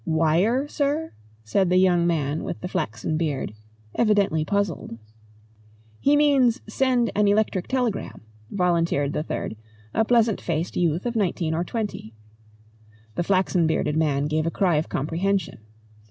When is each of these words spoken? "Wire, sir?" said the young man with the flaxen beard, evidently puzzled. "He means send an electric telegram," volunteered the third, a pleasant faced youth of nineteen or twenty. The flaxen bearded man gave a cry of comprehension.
"Wire, 0.03 0.67
sir?" 0.67 1.11
said 1.43 1.69
the 1.69 1.77
young 1.77 2.07
man 2.07 2.43
with 2.43 2.61
the 2.61 2.67
flaxen 2.67 3.17
beard, 3.17 3.53
evidently 3.93 4.43
puzzled. 4.43 4.97
"He 5.99 6.15
means 6.15 6.59
send 6.67 7.11
an 7.15 7.27
electric 7.27 7.67
telegram," 7.67 8.21
volunteered 8.49 9.13
the 9.13 9.21
third, 9.21 9.55
a 9.93 10.03
pleasant 10.03 10.41
faced 10.41 10.75
youth 10.75 11.05
of 11.05 11.15
nineteen 11.15 11.53
or 11.53 11.63
twenty. 11.63 12.15
The 13.13 13.21
flaxen 13.21 13.67
bearded 13.67 13.95
man 13.95 14.25
gave 14.25 14.47
a 14.47 14.49
cry 14.49 14.77
of 14.77 14.89
comprehension. 14.89 15.59